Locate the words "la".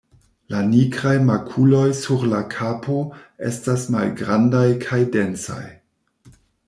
0.53-0.59, 2.31-2.39